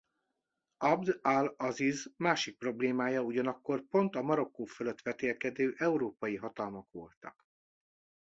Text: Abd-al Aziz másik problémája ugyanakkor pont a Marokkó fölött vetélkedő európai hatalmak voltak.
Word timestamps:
Abd-al 0.77 1.53
Aziz 1.57 2.11
másik 2.17 2.57
problémája 2.57 3.21
ugyanakkor 3.21 3.81
pont 3.87 4.15
a 4.15 4.21
Marokkó 4.21 4.65
fölött 4.65 5.01
vetélkedő 5.01 5.73
európai 5.77 6.35
hatalmak 6.35 6.91
voltak. 6.91 7.47